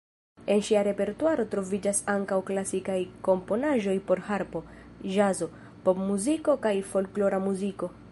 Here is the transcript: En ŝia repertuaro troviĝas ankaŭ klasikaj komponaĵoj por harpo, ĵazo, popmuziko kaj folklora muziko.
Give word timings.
En 0.53 0.61
ŝia 0.67 0.79
repertuaro 0.85 1.43
troviĝas 1.51 1.99
ankaŭ 2.13 2.39
klasikaj 2.47 2.97
komponaĵoj 3.27 3.93
por 4.09 4.23
harpo, 4.31 4.61
ĵazo, 5.17 5.49
popmuziko 5.89 6.57
kaj 6.65 6.73
folklora 6.95 7.43
muziko. 7.49 7.91